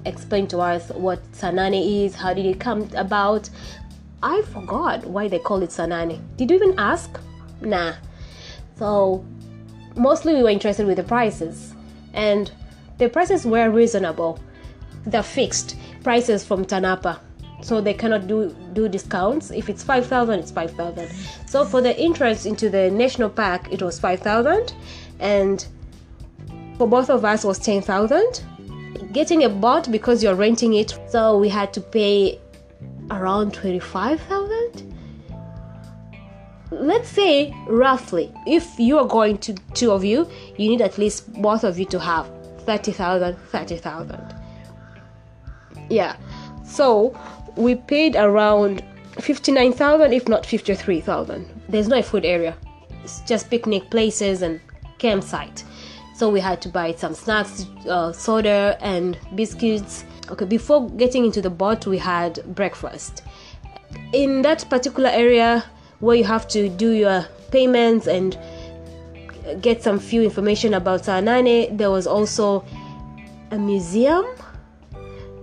explained 0.06 0.50
to 0.52 0.60
us 0.60 0.90
what 0.90 1.20
Saanane 1.34 2.06
is, 2.06 2.16
how 2.16 2.34
did 2.34 2.46
it 2.46 2.60
come 2.60 2.90
about. 2.96 3.50
I 4.22 4.42
forgot 4.54 5.06
why 5.06 5.28
they 5.28 5.40
call 5.40 5.62
it 5.62 5.70
Saanane. 5.70 6.20
Did 6.38 6.50
you 6.52 6.58
even 6.58 6.76
ask? 6.78 7.20
Nah. 7.62 7.94
So 8.78 9.24
mostly 9.96 10.34
we 10.34 10.44
were 10.44 10.50
interested 10.50 10.88
with 10.88 10.98
the 10.98 11.04
prices 11.04 11.74
and 12.14 12.52
the 12.98 13.10
prices 13.10 13.46
were 13.46 13.70
reasonable. 13.70 14.40
They're 15.06 15.24
fixed 15.24 15.76
prices 16.04 16.46
from 16.46 16.66
TANAPA. 16.66 17.20
So 17.62 17.80
they 17.80 17.94
cannot 17.94 18.28
do 18.28 18.54
do 18.74 18.90
discounts. 18.90 19.52
If 19.52 19.70
it's 19.70 19.84
five 19.84 20.06
thousand, 20.08 20.40
it's 20.40 20.52
five 20.52 20.72
thousand. 20.72 21.10
So 21.48 21.64
for 21.64 21.82
the 21.82 21.98
entrance 21.98 22.46
into 22.46 22.70
the 22.70 22.92
national 22.92 23.30
park, 23.30 23.72
it 23.72 23.82
was 23.82 24.00
five 24.00 24.20
thousand, 24.20 24.74
and 25.20 25.66
for 26.78 26.88
both 26.88 27.10
of 27.10 27.26
us 27.26 27.44
was 27.44 27.60
ten 27.60 27.82
thousand. 27.82 28.44
Getting 29.12 29.44
a 29.44 29.50
boat 29.50 29.92
because 29.92 30.24
you're 30.24 30.36
renting 30.36 30.74
it, 30.74 30.98
so 31.08 31.38
we 31.38 31.50
had 31.50 31.74
to 31.74 31.82
pay 31.82 32.40
around 33.12 33.54
twenty 33.54 33.80
five 33.80 34.20
thousand. 34.22 34.90
Let's 36.72 37.10
say 37.10 37.54
roughly 37.68 38.34
if 38.48 38.80
you 38.80 38.98
are 38.98 39.06
going 39.06 39.38
to 39.40 39.54
two 39.76 39.92
of 39.92 40.04
you 40.04 40.28
you 40.58 40.70
need 40.70 40.82
at 40.82 40.98
least 40.98 41.32
both 41.40 41.64
of 41.64 41.78
you 41.78 41.86
to 41.86 42.00
have 42.00 42.28
30000 42.66 43.38
30000 43.52 44.36
yeah. 45.90 46.16
So 46.66 47.16
we 47.56 47.76
paid 47.76 48.16
around 48.16 48.84
59000 49.20 50.14
if 50.14 50.28
not 50.28 50.46
53000 50.46 51.62
there's 51.70 51.88
no 51.88 52.02
food 52.02 52.26
area. 52.26 52.56
It's 53.04 53.22
just 53.22 53.50
picnic 53.50 53.90
places 53.90 54.42
and 54.42 54.60
campsite. 55.04 55.64
So 56.16 56.30
we 56.30 56.40
had 56.40 56.62
to 56.62 56.70
buy 56.70 56.94
some 56.94 57.14
snacks 57.14 57.66
uh, 57.88 58.14
soda 58.14 58.78
and 58.80 59.18
biscuits. 59.36 60.06
Okay 60.30 60.46
before 60.46 60.90
getting 60.92 61.26
into 61.26 61.42
the 61.42 61.50
boat 61.50 61.86
we 61.86 61.98
had 61.98 62.42
breakfast. 62.56 63.24
In 64.14 64.42
that 64.44 64.66
particular 64.70 65.10
area 65.10 65.64
where 66.00 66.16
you 66.16 66.24
have 66.24 66.48
to 66.56 66.70
do 66.70 66.92
your 66.92 67.28
payments 67.52 68.08
and 68.08 68.38
get 69.62 69.84
some 69.84 70.00
few 70.00 70.24
information 70.24 70.74
about 70.74 71.04
Saanane 71.04 71.78
there 71.78 71.92
was 71.92 72.08
also 72.08 72.64
a 73.52 73.60
museum. 73.60 74.26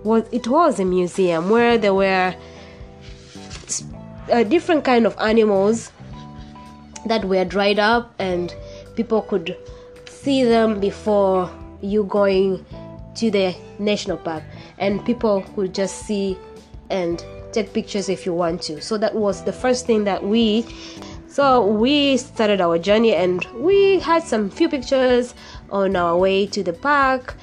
Was 0.03 0.23
it 0.31 0.47
was 0.47 0.79
a 0.79 0.85
museum 0.85 1.49
where 1.51 1.77
there 1.77 1.93
were 1.93 2.33
uh, 4.31 4.43
different 4.43 4.83
kind 4.83 5.05
of 5.05 5.15
animals 5.19 5.91
that 7.05 7.25
were 7.25 7.45
dried 7.45 7.79
up 7.79 8.13
and 8.19 8.55
people 9.01 9.23
could 9.23 9.57
see 10.05 10.43
them 10.43 10.79
before 10.79 11.49
you 11.81 12.03
going 12.03 12.63
to 13.15 13.31
the 13.31 13.55
national 13.79 14.17
park 14.17 14.43
and 14.77 15.03
people 15.05 15.41
could 15.55 15.73
just 15.73 16.05
see 16.05 16.37
and 16.91 17.25
take 17.51 17.73
pictures 17.73 18.09
if 18.09 18.27
you 18.27 18.33
want 18.33 18.61
to 18.61 18.79
so 18.79 18.99
that 18.99 19.15
was 19.15 19.43
the 19.43 19.51
first 19.51 19.87
thing 19.87 20.03
that 20.03 20.23
we 20.23 20.63
so 21.27 21.65
we 21.65 22.17
started 22.17 22.61
our 22.61 22.77
journey 22.77 23.15
and 23.15 23.43
we 23.55 23.99
had 23.99 24.21
some 24.21 24.49
few 24.51 24.69
pictures 24.69 25.33
on 25.71 25.95
our 25.95 26.15
way 26.15 26.45
to 26.45 26.61
the 26.61 26.73
park 26.73 27.35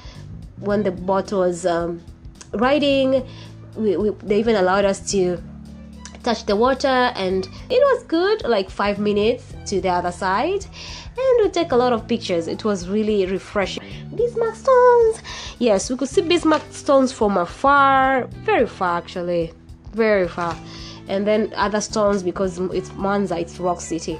when 0.59 0.83
the 0.83 0.91
boat 0.91 1.33
was 1.33 1.65
um, 1.65 1.99
riding. 2.53 3.27
We, 3.75 3.97
we, 3.97 4.09
they 4.21 4.39
even 4.39 4.55
allowed 4.55 4.85
us 4.85 5.11
to 5.11 5.41
touch 6.29 6.45
the 6.45 6.55
water, 6.55 7.11
and 7.15 7.49
it 7.71 7.81
was 7.89 8.03
good 8.03 8.43
like 8.43 8.69
five 8.69 8.99
minutes 8.99 9.55
to 9.65 9.81
the 9.81 9.89
other 9.89 10.11
side. 10.11 10.63
And 11.17 11.35
we 11.43 11.49
take 11.49 11.71
a 11.71 11.75
lot 11.75 11.91
of 11.91 12.07
pictures. 12.07 12.47
It 12.47 12.63
was 12.63 12.87
really 12.87 13.25
refreshing. 13.25 13.83
Bismarck 14.15 14.55
stones. 14.55 15.23
Yes, 15.57 15.89
we 15.89 15.97
could 15.97 16.07
see 16.07 16.21
Bismarck 16.21 16.61
stones 16.71 17.11
from 17.11 17.35
afar, 17.37 18.27
very 18.45 18.67
far 18.67 18.99
actually, 18.99 19.51
very 19.93 20.27
far. 20.27 20.55
And 21.07 21.25
then 21.25 21.51
other 21.55 21.81
stones 21.81 22.21
because 22.21 22.59
it's 22.59 22.89
Mwanza, 22.91 23.41
it's 23.41 23.59
Rock 23.59 23.81
City. 23.81 24.19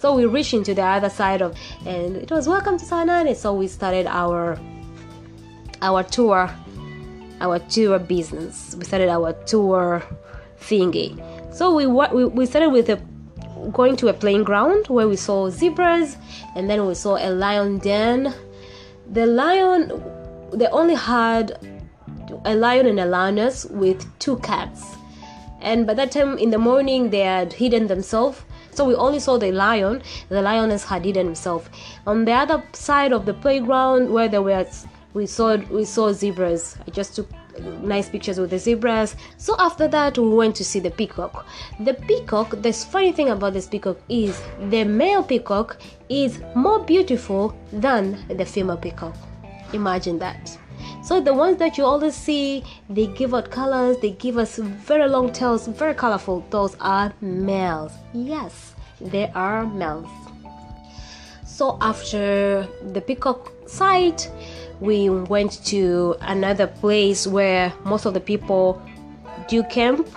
So 0.00 0.14
we 0.16 0.24
reached 0.24 0.54
into 0.54 0.72
the 0.74 0.82
other 0.82 1.10
side 1.10 1.42
of, 1.42 1.56
and 1.84 2.16
it 2.16 2.30
was 2.30 2.48
welcome 2.48 2.78
to 2.78 2.84
Saanane. 2.84 3.36
So 3.36 3.52
we 3.52 3.68
started 3.68 4.06
our 4.06 4.58
our 5.82 6.02
tour 6.02 6.50
our 7.40 7.58
tour 7.58 7.98
business. 7.98 8.74
We 8.78 8.84
started 8.84 9.10
our 9.10 9.34
tour 9.44 10.02
thingy. 10.58 11.31
So 11.52 11.74
we 11.74 11.86
we, 11.86 12.24
we 12.24 12.46
started 12.46 12.70
with 12.70 12.88
a, 12.88 12.96
going 13.72 13.96
to 13.96 14.08
a 14.08 14.14
playing 14.14 14.44
ground 14.44 14.86
where 14.88 15.06
we 15.06 15.16
saw 15.16 15.50
zebras 15.50 16.16
and 16.56 16.68
then 16.68 16.86
we 16.86 16.94
saw 16.94 17.16
a 17.16 17.30
lion 17.30 17.78
den. 17.78 18.32
The 19.10 19.26
lion, 19.26 20.02
they 20.54 20.66
only 20.68 20.94
had 20.94 21.58
a 22.46 22.54
lion 22.54 22.86
and 22.86 22.98
a 22.98 23.04
lioness 23.04 23.66
with 23.66 24.06
two 24.18 24.38
cats. 24.38 24.96
And 25.60 25.86
by 25.86 25.92
that 25.94 26.10
time 26.10 26.38
in 26.38 26.48
the 26.48 26.58
morning, 26.58 27.10
they 27.10 27.20
had 27.20 27.52
hidden 27.52 27.86
themselves. 27.86 28.42
So 28.70 28.86
we 28.86 28.94
only 28.94 29.20
saw 29.20 29.36
the 29.36 29.52
lion. 29.52 30.02
The 30.30 30.40
lioness 30.40 30.84
had 30.84 31.04
hidden 31.04 31.26
himself. 31.26 31.68
On 32.06 32.24
the 32.24 32.32
other 32.32 32.64
side 32.72 33.12
of 33.12 33.26
the 33.26 33.34
playground, 33.34 34.10
where 34.10 34.28
there 34.28 34.40
were 34.40 34.66
we 35.12 35.26
saw 35.26 35.56
we 35.56 35.84
saw 35.84 36.12
zebras. 36.12 36.78
I 36.86 36.90
just 36.90 37.14
took 37.14 37.28
nice 37.82 38.08
pictures 38.08 38.38
with 38.38 38.50
the 38.50 38.58
zebras. 38.58 39.16
So 39.36 39.54
after 39.58 39.88
that, 39.88 40.18
we 40.18 40.28
went 40.28 40.56
to 40.56 40.64
see 40.64 40.80
the 40.80 40.90
peacock. 40.90 41.46
The 41.80 41.94
peacock. 41.94 42.62
The 42.62 42.72
funny 42.72 43.12
thing 43.12 43.30
about 43.30 43.52
this 43.52 43.66
peacock 43.66 43.98
is 44.08 44.40
the 44.70 44.84
male 44.84 45.22
peacock 45.22 45.78
is 46.08 46.40
more 46.54 46.80
beautiful 46.84 47.56
than 47.72 48.18
the 48.28 48.44
female 48.44 48.76
peacock. 48.76 49.14
Imagine 49.72 50.18
that. 50.18 50.58
So 51.04 51.20
the 51.20 51.34
ones 51.34 51.58
that 51.58 51.78
you 51.78 51.84
always 51.84 52.14
see, 52.14 52.64
they 52.88 53.06
give 53.08 53.34
out 53.34 53.50
colors, 53.50 53.98
they 53.98 54.12
give 54.12 54.38
us 54.38 54.56
very 54.56 55.08
long 55.08 55.32
tails, 55.32 55.66
very 55.66 55.94
colorful. 55.94 56.44
Those 56.50 56.76
are 56.80 57.12
males. 57.20 57.92
Yes, 58.12 58.74
they 59.00 59.30
are 59.34 59.66
males. 59.66 60.08
So 61.44 61.78
after 61.80 62.66
the 62.92 63.00
peacock 63.00 63.52
sight, 63.66 64.30
we 64.82 65.08
went 65.08 65.64
to 65.64 66.16
another 66.22 66.66
place 66.66 67.24
where 67.24 67.72
most 67.84 68.04
of 68.04 68.14
the 68.14 68.20
people 68.20 68.82
do 69.46 69.62
camp. 69.62 70.08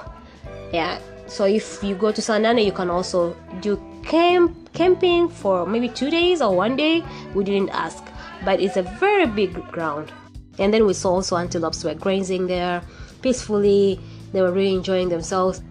Yeah, 0.73 0.99
so 1.27 1.45
if 1.45 1.83
you 1.83 1.93
go 1.93 2.11
to 2.11 2.19
Saanane, 2.19 2.65
you 2.65 2.71
can 2.71 2.89
also 2.89 3.37
do 3.61 3.79
camp 4.03 4.57
camping 4.73 5.29
for 5.29 5.67
maybe 5.67 5.87
two 5.87 6.09
days 6.09 6.41
or 6.41 6.55
one 6.55 6.75
day. 6.75 7.03
We 7.35 7.43
didn't 7.43 7.69
ask, 7.69 8.03
but 8.43 8.59
it's 8.59 8.75
a 8.75 8.81
very 8.81 9.27
big 9.27 9.53
ground. 9.71 10.11
And 10.57 10.73
then 10.73 10.87
we 10.87 10.93
saw 10.93 11.13
also 11.13 11.37
antelopes 11.37 11.83
were 11.83 11.93
grazing 11.93 12.47
there 12.47 12.81
peacefully. 13.21 13.99
They 14.33 14.41
were 14.41 14.51
really 14.51 14.73
enjoying 14.73 15.09
themselves. 15.09 15.61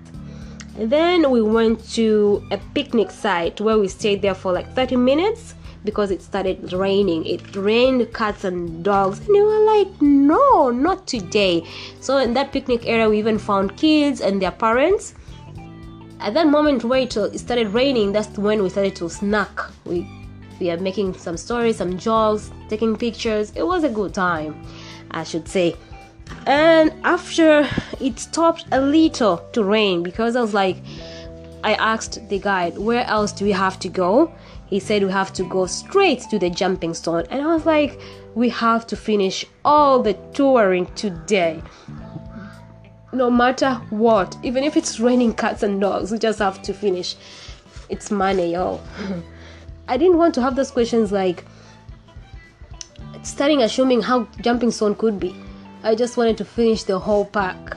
And 0.78 0.90
then 0.90 1.30
we 1.32 1.42
went 1.42 1.84
to 1.94 2.46
a 2.52 2.58
picnic 2.74 3.10
site 3.10 3.60
where 3.60 3.76
we 3.76 3.88
stayed 3.88 4.22
there 4.22 4.34
for 4.34 4.52
like 4.52 4.72
30 4.72 4.96
minutes 4.96 5.54
because 5.84 6.10
it 6.10 6.22
started 6.22 6.72
raining. 6.72 7.26
It 7.26 7.54
rained 7.54 8.12
cats 8.14 8.44
and 8.44 8.82
dogs, 8.82 9.18
and 9.20 9.34
they 9.34 9.42
were 9.42 9.60
like, 9.60 10.02
no, 10.02 10.70
not 10.70 11.06
today. 11.06 11.66
So 12.00 12.18
in 12.18 12.34
that 12.34 12.52
picnic 12.52 12.86
area, 12.86 13.08
we 13.08 13.18
even 13.18 13.38
found 13.38 13.76
kids 13.76 14.20
and 14.20 14.40
their 14.40 14.52
parents. 14.52 15.14
At 16.20 16.32
that 16.34 16.46
moment 16.46 16.84
where 16.84 17.00
it 17.00 17.12
started 17.12 17.68
raining, 17.68 18.12
that's 18.12 18.38
when 18.38 18.62
we 18.62 18.70
started 18.70 18.96
to 18.96 19.10
snack. 19.10 19.60
We 19.84 20.08
we 20.60 20.70
are 20.70 20.78
making 20.78 21.14
some 21.14 21.36
stories, 21.36 21.76
some 21.76 21.98
jokes, 21.98 22.50
taking 22.68 22.96
pictures. 22.96 23.52
It 23.56 23.66
was 23.66 23.84
a 23.84 23.88
good 23.88 24.14
time, 24.14 24.64
I 25.10 25.24
should 25.24 25.48
say. 25.48 25.76
And 26.46 26.92
after 27.04 27.68
it 28.00 28.18
stopped 28.18 28.66
a 28.72 28.80
little 28.80 29.38
to 29.52 29.64
rain, 29.64 30.02
because 30.02 30.36
I 30.36 30.40
was 30.40 30.54
like, 30.54 30.76
I 31.62 31.74
asked 31.74 32.28
the 32.28 32.38
guide, 32.38 32.78
where 32.78 33.04
else 33.04 33.32
do 33.32 33.44
we 33.44 33.52
have 33.52 33.78
to 33.80 33.88
go? 33.88 34.32
He 34.74 34.80
said 34.80 35.02
we 35.02 35.10
have 35.10 35.32
to 35.32 35.44
go 35.44 35.66
straight 35.66 36.20
to 36.30 36.38
the 36.38 36.50
jumping 36.50 36.94
stone 36.94 37.24
and 37.30 37.40
i 37.42 37.46
was 37.46 37.64
like 37.64 38.00
we 38.34 38.48
have 38.48 38.86
to 38.86 38.96
finish 38.96 39.44
all 39.64 40.02
the 40.02 40.14
touring 40.32 40.86
today 40.94 41.62
no 43.12 43.30
matter 43.30 43.74
what 43.90 44.36
even 44.42 44.64
if 44.64 44.76
it's 44.76 44.98
raining 44.98 45.32
cats 45.32 45.62
and 45.62 45.80
dogs 45.80 46.10
we 46.10 46.18
just 46.18 46.38
have 46.38 46.60
to 46.62 46.72
finish 46.72 47.16
it's 47.88 48.10
money 48.10 48.52
yo 48.52 48.80
i 49.88 49.96
didn't 49.96 50.16
want 50.16 50.34
to 50.34 50.42
have 50.42 50.56
those 50.56 50.70
questions 50.70 51.12
like 51.12 51.44
starting 53.24 53.62
assuming 53.62 54.02
how 54.02 54.28
jumping 54.40 54.70
stone 54.70 54.94
could 54.94 55.18
be. 55.18 55.34
I 55.82 55.94
just 55.94 56.16
wanted 56.16 56.38
to 56.38 56.44
finish 56.44 56.84
the 56.84 56.98
whole 56.98 57.24
park. 57.24 57.76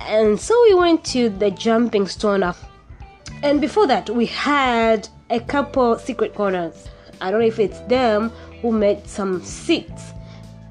And 0.00 0.40
so 0.40 0.60
we 0.64 0.74
went 0.74 1.04
to 1.06 1.28
the 1.28 1.50
jumping 1.50 2.06
stone. 2.08 2.42
And 3.42 3.60
before 3.60 3.86
that, 3.86 4.10
we 4.10 4.26
had 4.26 5.08
a 5.32 5.40
couple 5.40 5.98
secret 5.98 6.34
corners. 6.34 6.88
I 7.20 7.30
don't 7.30 7.40
know 7.40 7.46
if 7.46 7.58
it's 7.58 7.80
them 7.80 8.28
who 8.60 8.70
made 8.70 9.08
some 9.08 9.42
seats, 9.42 10.12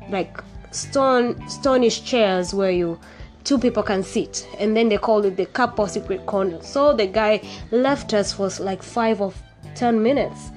like 0.10 0.38
stone 0.72 1.36
stonish 1.50 2.06
chairs 2.06 2.54
where 2.54 2.72
you 2.72 3.00
two 3.44 3.58
people 3.58 3.82
can 3.82 4.04
sit. 4.04 4.48
And 4.60 4.78
then 4.78 4.88
they 4.88 4.98
called 4.98 5.26
it 5.26 5.36
the 5.36 5.48
couple 5.48 5.88
secret 5.88 6.26
corner 6.28 6.62
so 6.62 6.94
the 6.94 7.08
guy 7.08 7.42
left 7.72 8.14
us 8.14 8.34
for 8.34 8.50
like 8.64 8.84
five 8.84 9.20
or 9.20 9.34
ten 9.74 10.04
minutes. 10.04 10.52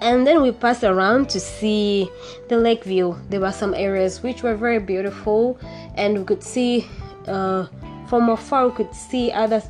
And 0.00 0.26
then 0.26 0.42
we 0.42 0.50
passed 0.50 0.82
around 0.82 1.28
to 1.30 1.40
see 1.40 2.08
the 2.48 2.56
lake 2.56 2.84
view. 2.84 3.16
There 3.28 3.40
were 3.40 3.52
some 3.52 3.74
areas 3.74 4.22
which 4.22 4.42
were 4.42 4.54
very 4.54 4.78
beautiful. 4.78 5.58
And 5.96 6.18
we 6.18 6.24
could 6.24 6.42
see 6.42 6.86
uh, 7.26 7.66
from 8.08 8.28
afar 8.28 8.68
we 8.68 8.74
could 8.74 8.94
see 8.94 9.32
other 9.32 9.62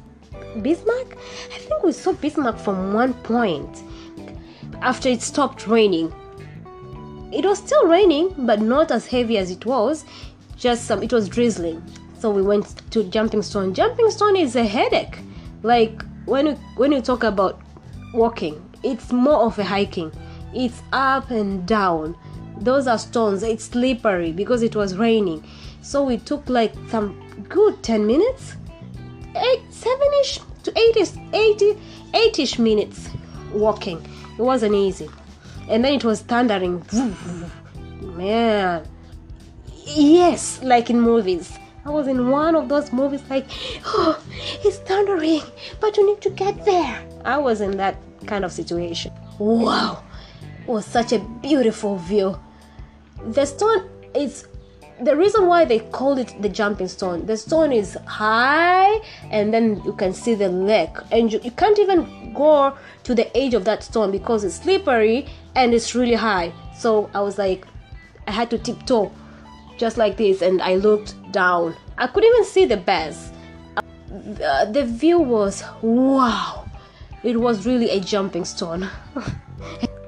bismarck? 0.63 1.17
I 1.55 1.59
think 1.59 1.83
we 1.83 1.93
saw 1.93 2.13
bismarck 2.13 2.59
from 2.59 2.93
one 2.93 3.15
point 3.15 3.83
after 4.83 5.09
it 5.09 5.23
stopped 5.23 5.67
raining. 5.67 6.13
It 7.33 7.45
was 7.45 7.59
still 7.59 7.87
raining 7.87 8.35
but 8.39 8.61
not 8.61 8.91
as 8.91 9.07
heavy 9.07 9.39
as 9.39 9.51
it 9.51 9.67
was 9.67 10.05
just 10.57 10.87
some 10.87 11.03
it 11.03 11.13
was 11.13 11.29
drizzling. 11.29 11.83
So 12.19 12.31
we 12.31 12.43
went 12.43 12.91
to 12.93 13.05
jumping 13.05 13.43
stone. 13.43 13.75
Jumping 13.75 14.11
stone 14.11 14.37
is 14.37 14.57
a 14.57 14.65
headache. 14.65 15.19
Like 15.63 16.05
when 16.27 16.47
you 16.47 16.53
when 16.77 16.93
you 16.93 17.01
talk 17.01 17.23
about 17.25 17.61
walking 18.13 18.65
it's 18.85 19.13
more 19.13 19.47
of 19.47 19.59
a 19.59 19.65
hiking. 19.65 20.13
It's 20.55 20.83
up 20.93 21.31
and 21.31 21.67
down. 21.67 22.17
Those 22.61 22.87
are 22.87 22.99
stones. 22.99 23.43
It's 23.43 23.65
slippery 23.65 24.31
because 24.31 24.63
it 24.63 24.77
was 24.77 24.97
raining. 24.97 25.43
So 25.83 26.05
we 26.05 26.19
took 26.19 26.49
like 26.49 26.73
some 26.89 27.19
good 27.49 27.83
10 27.83 28.07
minutes 28.07 28.57
8 29.35 29.63
7ish 29.71 30.63
to 30.63 30.79
80 30.79 31.21
80 31.33 31.79
8ish 32.13 32.59
minutes 32.59 33.09
walking. 33.53 33.99
It 34.39 34.43
wasn't 34.43 34.75
easy. 34.75 35.09
And 35.69 35.85
then 35.85 35.95
it 35.95 36.05
was 36.05 36.21
thundering. 36.23 36.85
Man. 38.01 38.87
Yes 39.85 40.63
like 40.63 40.91
in 40.91 41.01
movies. 41.01 41.59
I 41.85 41.91
was 41.91 42.07
in 42.07 42.31
one 42.31 42.55
of 42.55 42.69
those 42.69 42.93
movies 42.93 43.23
like 43.29 43.47
oh 43.85 44.19
it's 44.65 44.79
thundering 44.79 45.43
but 45.81 45.97
you 45.97 46.07
need 46.07 46.21
to 46.23 46.31
get 46.31 46.65
there. 46.65 47.07
I 47.25 47.39
was 47.39 47.61
in 47.61 47.77
that 47.77 47.97
kind 48.27 48.45
of 48.45 48.53
situation. 48.53 49.13
Wow. 49.39 50.03
It 50.63 50.69
was 50.69 50.87
such 50.87 51.13
a 51.13 51.19
beautiful 51.43 51.97
view. 51.99 52.39
The 53.27 53.45
stone 53.45 53.89
is 54.15 54.47
the 55.03 55.17
reason 55.17 55.47
why 55.47 55.65
they 55.65 55.81
called 55.81 56.19
it 56.19 56.33
the 56.41 56.49
jumping 56.49 56.87
stone 56.87 57.27
the 57.27 57.37
stone 57.37 57.73
is 57.73 57.97
high 58.07 59.01
and 59.31 59.53
then 59.53 59.83
you 59.85 59.93
can 59.93 60.13
see 60.13 60.35
the 60.35 60.49
lake 60.49 60.97
and 61.11 61.33
you, 61.33 61.41
you 61.43 61.51
can't 61.51 61.79
even 61.79 62.33
go 62.33 62.77
to 63.03 63.15
the 63.15 63.37
edge 63.37 63.55
of 63.55 63.65
that 63.65 63.83
stone 63.83 64.11
because 64.11 64.45
it's 64.45 64.57
slippery 64.57 65.27
and 65.57 65.75
it's 65.75 65.95
really 65.95 66.15
high. 66.15 66.53
So 66.77 67.11
i 67.15 67.21
was 67.21 67.39
like 67.39 67.67
i 68.27 68.31
had 68.31 68.51
to 68.51 68.59
tiptoe 68.59 69.13
just 69.79 69.97
like 69.97 70.17
this 70.17 70.43
and 70.43 70.63
i 70.63 70.77
looked 70.77 71.15
down. 71.33 71.75
I 71.99 72.07
couldn't 72.07 72.31
even 72.33 72.45
see 72.45 72.65
the 72.65 72.77
bears. 72.77 73.31
Uh, 73.77 74.65
the 74.67 74.85
view 74.85 75.19
was 75.19 75.65
wow. 75.83 76.67
It 77.25 77.41
was 77.41 77.67
really 77.67 77.91
a 77.91 78.01
jumping 78.01 78.45
stone. 78.45 78.89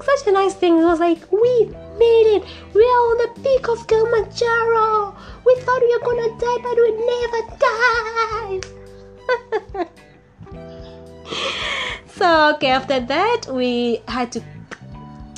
Such 0.01 0.27
a 0.27 0.33
nice 0.33 0.55
thing. 0.55 0.79
It 0.79 0.85
was 0.85 1.01
like 1.01 1.33
we 1.33 1.75
made 1.99 2.37
it. 2.37 2.45
We 2.75 2.83
are 2.83 3.03
on 3.11 3.17
the 3.19 3.29
peak 3.43 3.69
of 3.69 3.87
kilimanjaro. 3.87 5.15
We 5.45 5.55
thought 5.61 5.81
we 5.81 5.89
were 5.95 6.05
gonna 6.05 6.31
die 6.39 6.61
but 6.63 6.77
we 6.77 6.91
never 7.13 7.41
died. 7.67 8.65
So 12.17 12.55
okay 12.55 12.69
after 12.69 12.99
that 12.99 13.43
we 13.53 14.01
had 14.09 14.33
to 14.33 14.43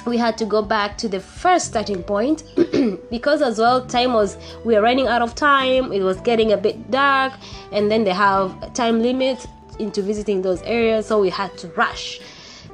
we 0.06 0.16
had 0.16 0.38
to 0.38 0.44
go 0.44 0.62
back 0.62 0.96
to 0.98 1.08
the 1.08 1.18
first 1.18 1.66
starting 1.66 2.04
point. 2.04 2.44
Because 3.10 3.42
as 3.42 3.58
well 3.58 3.84
time 3.84 4.12
was 4.12 4.36
we 4.64 4.74
were 4.74 4.80
running 4.82 5.08
out 5.08 5.20
of 5.20 5.34
time. 5.34 5.92
It 5.92 6.02
was 6.02 6.20
getting 6.20 6.52
a 6.52 6.56
bit 6.56 6.90
dark 6.90 7.32
and 7.72 7.90
then 7.90 8.04
they 8.04 8.12
have 8.12 8.72
time 8.74 9.02
limits 9.02 9.48
into 9.80 10.02
visiting 10.02 10.42
those 10.42 10.62
areas 10.62 11.06
so 11.06 11.20
we 11.20 11.30
had 11.30 11.56
to 11.58 11.68
rush 11.68 12.20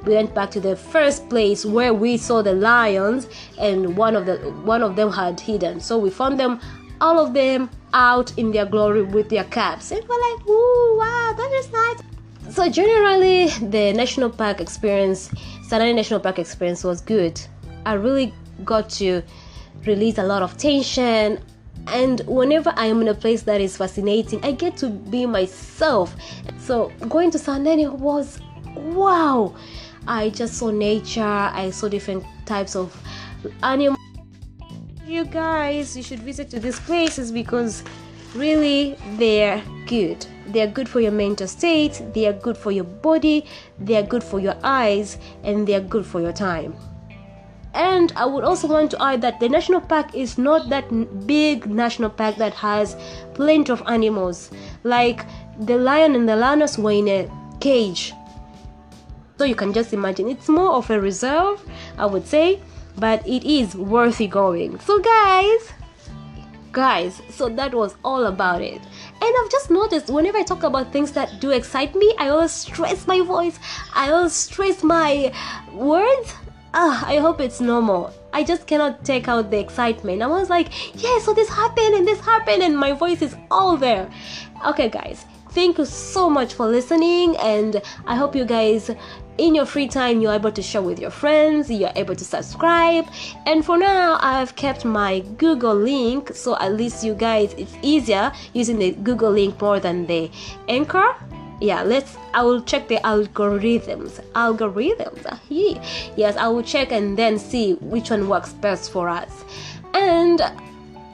we 0.05 0.13
went 0.13 0.33
back 0.33 0.51
to 0.51 0.59
the 0.59 0.75
first 0.75 1.27
place 1.29 1.65
where 1.65 1.93
we 1.93 2.17
saw 2.17 2.41
the 2.41 2.53
lions 2.53 3.27
and 3.59 3.97
one 3.97 4.15
of 4.15 4.25
the 4.25 4.37
one 4.63 4.81
of 4.81 4.95
them 4.95 5.11
had 5.11 5.39
hidden 5.39 5.79
so 5.79 5.97
we 5.97 6.09
found 6.09 6.39
them 6.39 6.59
all 7.01 7.19
of 7.19 7.33
them 7.33 7.69
out 7.93 8.37
in 8.37 8.51
their 8.51 8.65
glory 8.65 9.03
with 9.03 9.29
their 9.29 9.43
caps 9.45 9.91
and 9.91 10.07
we're 10.07 10.33
like 10.33 10.47
ooh 10.47 10.95
wow 10.97 11.33
that 11.35 11.51
is 11.53 11.71
nice 11.71 12.55
so 12.55 12.69
generally 12.69 13.47
the 13.69 13.91
national 13.93 14.29
park 14.29 14.61
experience 14.61 15.31
Saanane 15.67 15.95
National 15.95 16.19
Park 16.19 16.37
experience 16.37 16.83
was 16.83 17.01
good. 17.01 17.41
I 17.87 17.93
really 17.93 18.31
got 18.63 18.87
to 19.01 19.23
release 19.83 20.19
a 20.19 20.23
lot 20.23 20.43
of 20.43 20.55
tension 20.57 21.39
and 21.87 22.21
whenever 22.21 22.71
I 22.77 22.85
am 22.85 23.01
in 23.01 23.07
a 23.07 23.15
place 23.15 23.43
that 23.43 23.61
is 23.61 23.77
fascinating, 23.77 24.43
I 24.45 24.51
get 24.51 24.77
to 24.77 24.89
be 24.89 25.25
myself. 25.25 26.15
So 26.59 26.91
going 27.09 27.31
to 27.31 27.39
Saanane 27.39 27.91
was 27.93 28.39
wow. 28.75 29.55
I 30.07 30.29
just 30.29 30.55
saw 30.55 30.69
nature, 30.69 31.23
I 31.23 31.71
saw 31.71 31.87
different 31.87 32.23
types 32.45 32.75
of 32.75 32.95
animals. 33.63 33.99
You 35.05 35.25
guys, 35.25 35.95
you 35.95 36.03
should 36.03 36.19
visit 36.19 36.49
to 36.51 36.59
these 36.59 36.79
places 36.79 37.31
because 37.31 37.83
really 38.35 38.97
they're 39.17 39.63
good. 39.87 40.25
They 40.47 40.61
are 40.61 40.67
good 40.67 40.87
for 40.87 40.99
your 40.99 41.11
mental 41.11 41.47
state 41.47 42.01
they 42.13 42.27
are 42.27 42.33
good 42.33 42.57
for 42.57 42.71
your 42.71 42.83
body 42.83 43.45
they 43.79 43.95
are 43.95 44.03
good 44.03 44.23
for 44.23 44.39
your 44.39 44.55
eyes 44.63 45.17
and 45.43 45.67
they 45.67 45.73
are 45.73 45.81
good 45.81 46.05
for 46.05 46.21
your 46.21 46.33
time. 46.33 46.75
And 47.73 48.13
i 48.15 48.25
would 48.25 48.43
also 48.43 48.67
want 48.67 48.91
to 48.91 49.03
add 49.03 49.21
that 49.21 49.39
the 49.39 49.49
national 49.49 49.81
park 49.81 50.15
is 50.15 50.37
not 50.37 50.69
that 50.69 50.85
big 51.27 51.65
national 51.65 52.09
park 52.09 52.37
that 52.37 52.53
has 52.53 52.95
plenty 53.33 53.71
of 53.71 53.81
animals. 53.87 54.51
Like 54.83 55.25
the 55.59 55.77
lion 55.77 56.15
and 56.15 56.29
the 56.29 56.35
lioness 56.35 56.77
were 56.77 56.91
in 56.91 57.07
a 57.07 57.29
cage 57.59 58.13
so 59.37 59.43
you 59.43 59.55
can 59.55 59.73
just 59.73 59.93
imagine 59.93 60.29
it's 60.29 60.49
more 60.49 60.73
of 60.73 60.89
a 60.89 60.99
reserve 60.99 61.61
i 61.97 62.05
would 62.05 62.25
say 62.25 62.59
but 62.97 63.25
it 63.27 63.43
is 63.43 63.75
worthy 63.75 64.27
going. 64.27 64.79
So 64.79 64.99
guys 64.99 65.73
guys 66.71 67.21
so 67.29 67.47
that 67.47 67.73
was 67.73 67.95
all 68.03 68.25
about 68.25 68.61
it. 68.61 68.81
And 68.81 69.35
i've 69.39 69.49
just 69.49 69.71
noticed 69.71 70.09
whenever 70.09 70.37
i 70.37 70.43
talk 70.43 70.63
about 70.63 70.91
things 70.91 71.11
that 71.13 71.39
do 71.39 71.51
excite 71.51 71.95
me 71.95 72.13
i 72.19 72.27
always 72.27 72.51
stress 72.51 73.07
my 73.07 73.21
voice 73.21 73.57
i 73.93 74.11
always 74.11 74.33
stress 74.33 74.83
my 74.83 75.31
words. 75.71 76.33
Ah, 76.73 77.05
i 77.07 77.17
hope 77.17 77.39
it's 77.39 77.61
normal. 77.61 78.13
I 78.33 78.43
just 78.43 78.67
cannot 78.67 79.05
take 79.05 79.29
out 79.29 79.49
the 79.49 79.57
excitement. 79.57 80.21
I 80.21 80.27
was 80.27 80.49
like 80.49 80.67
yeah 81.01 81.19
so 81.19 81.33
this 81.33 81.47
happened 81.49 81.95
and 81.95 82.05
this 82.05 82.19
happened 82.19 82.61
and 82.61 82.77
my 82.77 82.91
voice 82.91 83.21
is 83.21 83.35
all 83.49 83.77
there. 83.77 84.11
Okay 84.65 84.89
guys 84.89 85.25
thank 85.55 85.77
you 85.77 85.85
so 85.85 86.29
much 86.29 86.53
for 86.53 86.67
listening 86.67 87.35
and 87.37 87.81
i 88.05 88.13
hope 88.13 88.35
you 88.35 88.43
guys 88.43 88.91
in 89.37 89.55
your 89.55 89.65
free 89.65 89.87
time 89.87 90.19
you're 90.21 90.33
able 90.33 90.51
to 90.51 90.61
share 90.61 90.81
with 90.81 90.99
your 90.99 91.09
friends 91.09 91.71
you're 91.71 91.91
able 91.95 92.15
to 92.15 92.25
subscribe. 92.25 93.05
And 93.45 93.65
for 93.65 93.77
now 93.77 94.17
i've 94.21 94.55
kept 94.57 94.83
my 94.83 95.21
google 95.37 95.75
link 95.75 96.31
so 96.33 96.57
at 96.59 96.73
least 96.73 97.05
you 97.05 97.13
guys 97.15 97.53
it's 97.57 97.73
easier 97.81 98.33
using 98.53 98.77
the 98.77 98.91
google 98.91 99.31
link 99.31 99.59
more 99.61 99.79
than 99.79 100.05
the 100.05 100.29
anchor. 100.67 101.15
Yeah 101.61 101.83
let's 101.83 102.17
i 102.33 102.43
will 102.43 102.61
check 102.61 102.89
the 102.89 102.97
algorithms 102.97 104.21
algorithms 104.33 105.39
yes 105.49 106.35
i 106.35 106.47
will 106.49 106.63
check 106.63 106.91
and 106.91 107.17
then 107.17 107.39
see 107.39 107.75
which 107.75 108.09
one 108.09 108.27
works 108.27 108.51
best 108.51 108.91
for 108.91 109.07
us. 109.07 109.45
And 109.93 110.41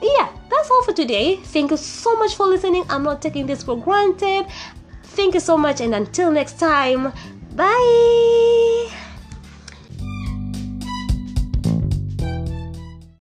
yeah 0.02 0.28
that's 0.50 0.70
all 0.70 0.82
for 0.84 0.92
today. 0.92 1.36
Thank 1.36 1.70
you 1.70 1.76
so 1.76 2.14
much 2.16 2.36
for 2.36 2.46
listening. 2.46 2.84
I'm 2.90 3.02
not 3.02 3.22
taking 3.22 3.46
this 3.46 3.62
for 3.62 3.76
granted. 3.76 4.46
Thank 5.02 5.34
you 5.34 5.40
so 5.40 5.56
much 5.56 5.80
and 5.80 5.94
until 5.94 6.30
next 6.30 6.58
time 6.58 7.12
Bye! 7.54 8.92